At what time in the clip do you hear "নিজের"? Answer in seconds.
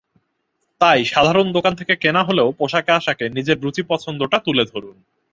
3.29-3.57